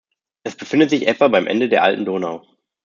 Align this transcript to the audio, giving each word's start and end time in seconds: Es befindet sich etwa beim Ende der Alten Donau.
Es 0.43 0.57
befindet 0.57 0.89
sich 0.89 1.05
etwa 1.07 1.27
beim 1.27 1.45
Ende 1.45 1.69
der 1.69 1.83
Alten 1.83 2.05
Donau. 2.05 2.43